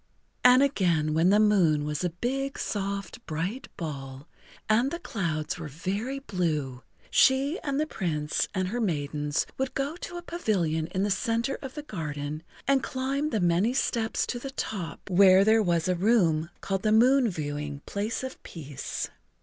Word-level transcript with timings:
And 0.43 0.63
again 0.63 1.13
when 1.13 1.29
the 1.29 1.39
moon 1.39 1.85
was 1.85 2.03
a 2.03 2.09
big, 2.09 2.57
soft, 2.57 3.23
bright 3.27 3.67
ball 3.77 4.27
and 4.67 4.89
the 4.89 4.97
clouds 4.97 5.59
were 5.59 5.67
very 5.67 6.17
blue, 6.17 6.81
she 7.11 7.59
and 7.63 7.79
the 7.79 7.85
Prince 7.85 8.47
and 8.55 8.69
her 8.69 8.81
maidens 8.81 9.45
would 9.59 9.75
go 9.75 9.95
to 9.97 10.15
the 10.15 10.23
pavilion 10.23 10.87
in 10.87 11.03
the 11.03 11.11
center 11.11 11.59
of 11.61 11.75
the 11.75 11.83
garden 11.83 12.41
and 12.67 12.81
climb 12.81 13.29
the 13.29 13.39
many 13.39 13.75
steps 13.75 14.25
to 14.25 14.39
the 14.39 14.49
top, 14.49 15.07
where 15.07 15.45
there 15.45 15.61
was 15.61 15.87
a 15.87 15.93
room 15.93 16.49
called 16.61 16.81
the 16.81 16.91
moon 16.91 17.29
viewing 17.29 17.81
Place 17.85 18.23
of 18.23 18.41
Peace. 18.41 19.07